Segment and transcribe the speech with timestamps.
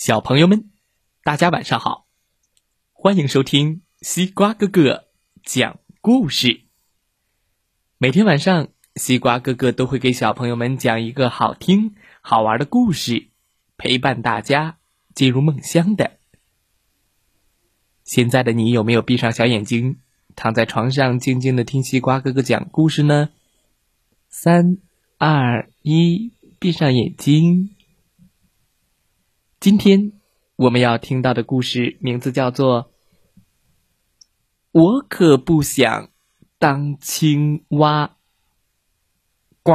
[0.00, 0.70] 小朋友们，
[1.24, 2.06] 大家晚上好！
[2.90, 5.08] 欢迎收听西瓜哥哥
[5.44, 6.62] 讲故事。
[7.98, 13.28] 每天晚上，西瓜哥哥都会给小朋友们讲一个好听、好玩的故事，
[13.76, 14.78] 陪伴大家
[15.14, 16.12] 进入梦乡的。
[18.02, 19.98] 现在的你有没有闭上小眼睛，
[20.34, 23.28] 躺在床上静静的听西瓜哥哥讲故事呢？
[24.30, 24.78] 三、
[25.18, 27.76] 二、一，闭上眼睛。
[29.60, 30.18] 今天
[30.56, 32.84] 我们要听到的故事名字叫做
[34.70, 36.10] 《我可不想
[36.58, 38.06] 当青蛙》，
[39.62, 39.72] 呱，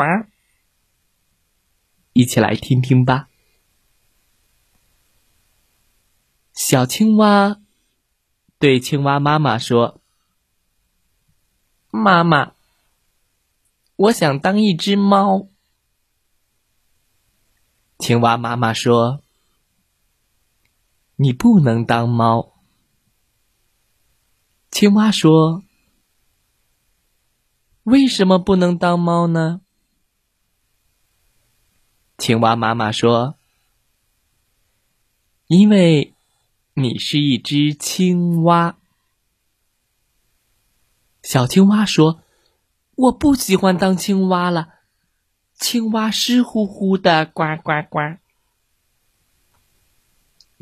[2.14, 3.30] 一起来听听吧。
[6.52, 7.62] 小青蛙
[8.58, 10.02] 对青蛙妈妈说
[11.94, 12.56] ：“妈妈，
[13.98, 15.48] 我想当一只猫。”
[18.00, 19.22] 青蛙妈妈说。
[21.18, 22.54] 你不能当猫。
[24.70, 25.64] 青蛙说
[27.84, 29.62] ：“为什么不能当猫呢？”
[32.18, 33.38] 青蛙妈妈说
[35.48, 36.14] ：“因为
[36.74, 38.78] 你是一只青蛙。”
[41.24, 42.22] 小青蛙说
[42.96, 44.74] ：“我不喜欢当青蛙了，
[45.54, 48.00] 青蛙湿乎乎的，呱呱呱。”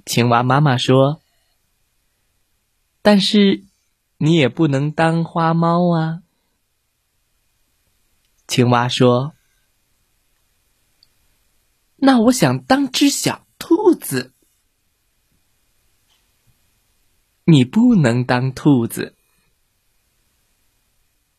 [0.06, 1.22] 青蛙妈妈说
[3.02, 3.64] ：“但是，
[4.18, 6.23] 你也不能当花猫啊。”
[8.48, 9.34] 青蛙说
[11.98, 14.34] ：“那我想当只小兔子。”
[17.46, 19.18] 你不能当兔子，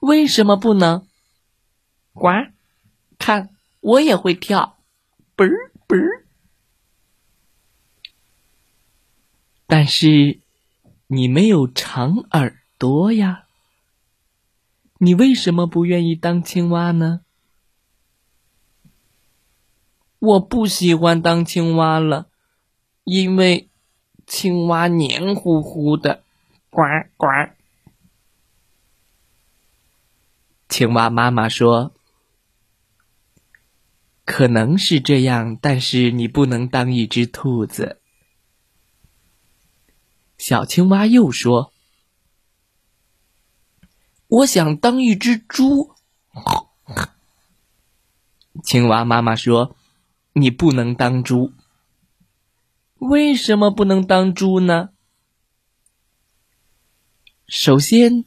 [0.01, 1.09] 为什么不能？
[2.12, 2.29] 呱，
[3.19, 4.77] 看我也会跳，
[5.35, 5.97] 嘣儿嘣
[9.67, 10.41] 但是，
[11.07, 13.47] 你没有长耳朵呀。
[14.98, 17.20] 你为什么不愿意当青蛙呢？
[20.19, 22.29] 我不喜欢当青蛙了，
[23.05, 23.69] 因为
[24.27, 26.23] 青蛙黏糊糊的，
[26.70, 26.83] 呱
[27.17, 27.27] 呱。
[30.69, 31.92] 青蛙妈妈说
[34.24, 38.01] ：“可能是这样，但是你不能当一只兔子。”
[40.46, 41.72] 小青蛙又说
[44.28, 45.94] ：“我想当一只猪。”
[48.62, 49.74] 青蛙妈妈说
[50.36, 51.55] ：“你不能当猪。
[52.96, 54.90] 为什么不能当猪呢？
[57.46, 58.26] 首先，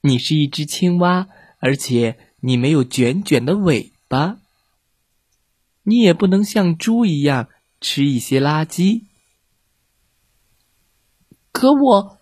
[0.00, 4.38] 你是一只青蛙，而且你没有卷卷的尾巴。
[5.82, 9.02] 你也不能像猪一样吃一些垃圾。”
[11.58, 12.20] 可我，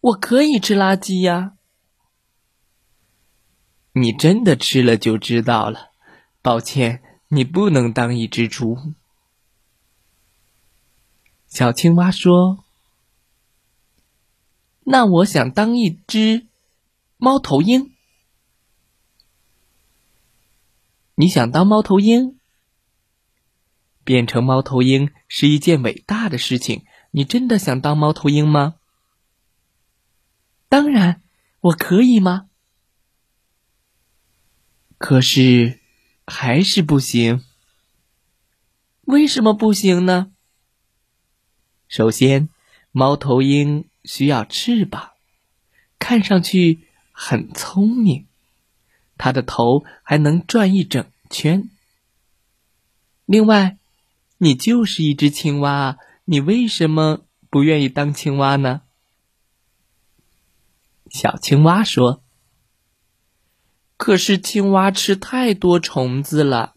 [0.00, 1.52] 我可以吃垃圾呀！
[3.92, 5.90] 你真的吃了就知道了。
[6.40, 8.78] 抱歉，你不能当一只猪。
[11.46, 12.64] 小青蛙说
[14.84, 16.46] ：“那我想当一只
[17.18, 17.92] 猫头鹰。”
[21.16, 22.40] 你想当猫头鹰？
[24.04, 26.86] 变成猫头鹰是一件伟大的事情。
[27.16, 28.74] 你真的想当猫头鹰吗？
[30.68, 31.22] 当然，
[31.60, 32.48] 我可以吗？
[34.98, 35.78] 可是，
[36.26, 37.44] 还是不行。
[39.02, 40.32] 为什么不行呢？
[41.86, 42.48] 首先，
[42.90, 45.12] 猫头鹰需要翅膀，
[46.00, 48.26] 看上去很聪明，
[49.16, 51.70] 它的头还能转一整圈。
[53.24, 53.78] 另外，
[54.38, 55.96] 你就是一只青蛙。
[56.26, 58.80] 你为什么不愿意当青蛙呢？
[61.10, 62.22] 小青蛙说
[63.98, 66.74] ：“可是青蛙吃太多虫子了。”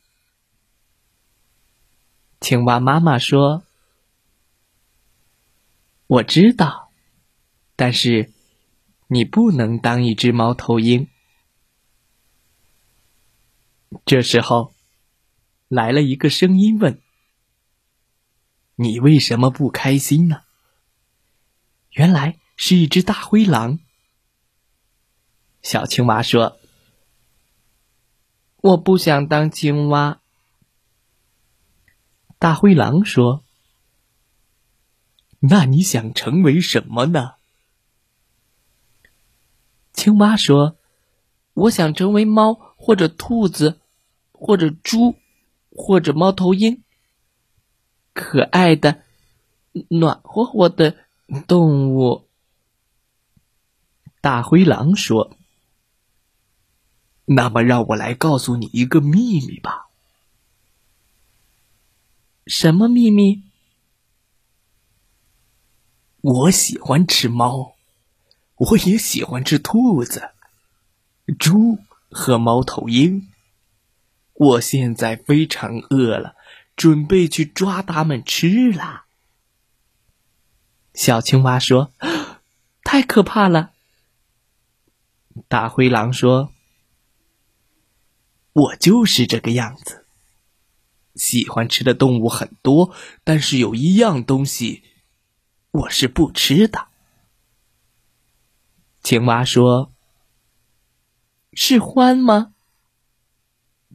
[2.41, 3.63] 青蛙妈妈说
[6.07, 6.91] ：“我知道，
[7.77, 8.33] 但是
[9.07, 11.07] 你不能当一只猫头鹰。”
[14.05, 14.73] 这时候，
[15.69, 17.01] 来了一个声音问。
[18.79, 20.43] 你为什么不开心呢？
[21.93, 23.79] 原来是一只大灰狼。
[25.63, 26.59] 小青蛙说
[28.61, 30.21] ：“我不想当青蛙。”
[32.37, 33.43] 大灰狼说
[35.41, 37.33] ：“那你想成为什么呢？”
[39.91, 40.77] 青蛙说
[41.53, 43.81] ：“我想成为猫，或者兔子，
[44.31, 45.15] 或者猪，
[45.71, 46.83] 或者猫头鹰。”
[48.17, 49.03] 可爱的、
[49.89, 50.95] 暖和和的
[51.47, 52.27] 动物。
[54.21, 55.37] 大灰狼说
[57.25, 59.89] ：“那么，让我来告诉你一个秘密吧。”
[62.47, 63.43] 什么秘密？
[66.21, 67.75] 我喜欢吃猫，
[68.55, 70.31] 我也喜欢吃兔子、
[71.37, 71.77] 猪
[72.09, 73.29] 和猫头鹰。
[74.33, 76.35] 我现在非常饿了，
[76.77, 79.05] 准备去抓它们吃了。
[80.93, 81.91] 小青蛙说
[82.83, 83.73] ：“太可怕了。”
[85.49, 86.53] 大灰狼说
[88.53, 90.05] ：“我就是这个样子。”
[91.15, 92.93] 喜欢吃的动物很多，
[93.23, 94.83] 但是有一样东西
[95.71, 96.87] 我是不吃的。
[99.01, 99.91] 青蛙说
[101.53, 102.53] ：“是獾吗？”“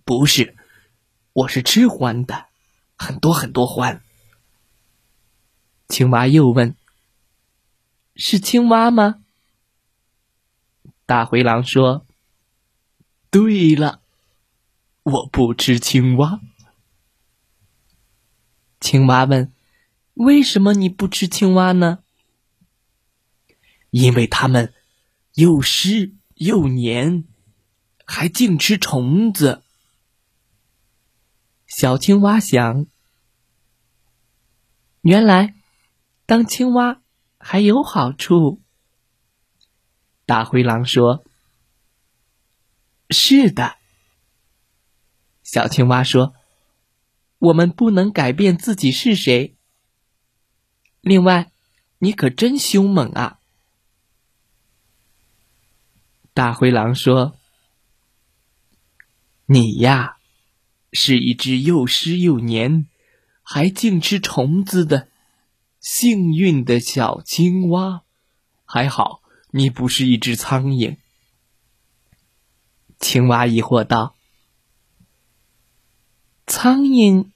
[0.04, 0.56] 不是，
[1.32, 2.46] 我是吃獾的，
[3.02, 4.00] 很多很多獾。”
[5.88, 6.76] 青蛙又问
[8.14, 9.24] ：“是青蛙吗？”
[11.04, 12.06] 大灰狼说
[13.28, 14.00] ：“对了，
[15.02, 16.40] 我不吃青蛙。”
[18.80, 19.52] 青蛙问
[20.14, 21.98] ：“为什么你不吃青蛙呢
[23.90, 24.72] ？”“因为它们
[25.34, 27.24] 又湿又黏，
[28.06, 29.62] 还净吃虫子。”
[31.66, 32.86] 小青蛙想
[35.02, 35.54] ：“原来
[36.26, 37.00] 当青蛙
[37.38, 38.60] 还有好处。”
[40.26, 41.24] 大灰狼说
[43.10, 43.76] ：“是的。”
[45.44, 46.34] 小青蛙说。
[47.42, 49.56] 我们不能改变自己是谁。
[51.00, 51.50] 另外，
[51.98, 53.40] 你可真凶猛啊！
[56.32, 57.36] 大灰狼说
[59.46, 60.18] ：“你呀，
[60.92, 62.86] 是一只又湿又黏，
[63.42, 65.08] 还净吃虫子的
[65.80, 68.02] 幸运的小青蛙。
[68.64, 70.96] 还好你不是一只苍蝇。”
[72.98, 74.14] 青蛙疑惑道
[76.46, 77.28] ：“苍蝇？”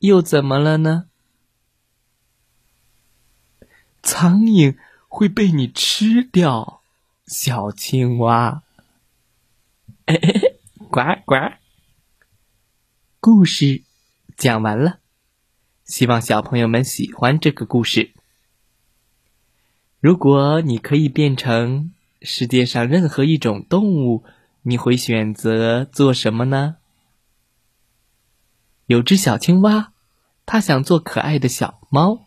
[0.00, 1.10] 又怎么了呢？
[4.02, 4.78] 苍蝇
[5.08, 6.80] 会被你吃掉，
[7.26, 8.62] 小青蛙。
[10.90, 11.34] 呱呱。
[13.20, 13.82] 故事
[14.38, 14.99] 讲完了，
[15.90, 18.12] 希望小朋友们喜欢这个故事。
[19.98, 21.92] 如果你可以变成
[22.22, 24.22] 世界上任何一种动物，
[24.62, 26.76] 你会选择做什么呢？
[28.86, 29.92] 有只小青蛙，
[30.46, 32.24] 它想做可爱的小猫，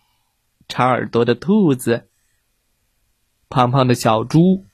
[0.68, 2.10] 长耳朵的兔子，
[3.48, 4.66] 胖胖的小猪，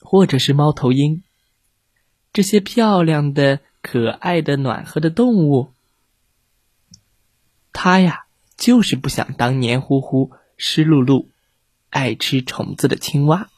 [0.00, 1.22] 或者是猫头鹰。
[2.32, 5.74] 这些漂亮的、可爱的、暖和的动物，
[7.78, 8.24] 它呀，
[8.56, 11.26] 就是不想当黏糊糊、湿漉漉、
[11.90, 13.50] 爱吃虫子的青蛙。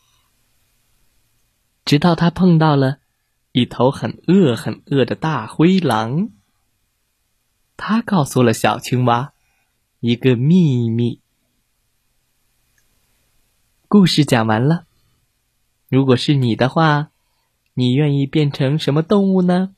[1.85, 2.99] 直到它碰到了
[3.53, 6.31] 一头很饿、很饿的大灰狼。
[7.77, 9.33] 他告诉了小青蛙
[10.01, 11.21] 一个秘密。
[13.87, 14.85] 故事讲完了。
[15.89, 17.13] 如果是你的话，
[17.75, 19.77] 你愿意变成什么动物呢？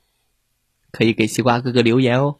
[0.91, 2.40] 可以给西瓜哥哥留言哦。